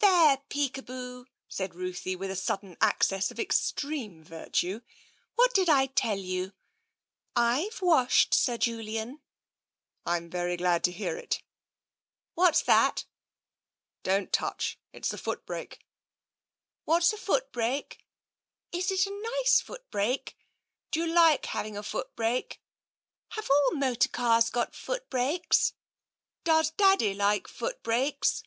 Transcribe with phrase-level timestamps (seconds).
[0.00, 4.80] There, Peekaboo," said Ruthie, with a sudden access of extreme virtue.
[5.36, 6.54] "What did I tell you?
[7.36, 9.20] I've washed, Sir Julian."''
[10.04, 11.40] I am very glad to hear it."''
[12.34, 13.04] What's that?"''
[14.02, 14.76] Don't touch.
[14.92, 15.84] It's the foot brake." ^'
[16.84, 18.04] What's a foot brake?
[18.72, 20.36] ^'Is it a nice foot brake?
[20.62, 22.60] '* Do you like having a foot brake?
[23.34, 25.74] ^'Have all motor cars got foot brakes?"''
[26.42, 28.42] Does Daddy like foot brakes?